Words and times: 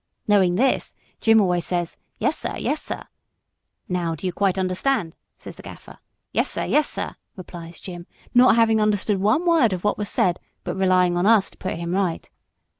Knowing 0.27 0.55
this, 0.55 0.95
Jim 1.19 1.39
always 1.39 1.63
says, 1.63 1.95
'Yes, 2.17 2.35
sir; 2.35 2.55
yes, 2.57 2.81
sir.' 2.81 3.03
'Now 3.87 4.15
do 4.15 4.25
you 4.25 4.33
quite 4.33 4.57
understand?' 4.57 5.13
says 5.37 5.57
the 5.57 5.61
Gaffer. 5.61 5.99
'Yes, 6.33 6.49
sir; 6.49 6.65
yes, 6.65 6.89
sir,' 6.89 7.17
replies 7.35 7.79
Jim, 7.79 8.07
not 8.33 8.55
having 8.55 8.81
understood 8.81 9.21
one 9.21 9.45
word 9.45 9.73
of 9.73 9.83
what 9.83 9.99
was 9.99 10.09
said; 10.09 10.39
but 10.63 10.75
relying 10.75 11.17
on 11.17 11.27
us 11.27 11.51
to 11.51 11.57
put 11.59 11.73
him 11.75 11.93
right. 11.93 12.31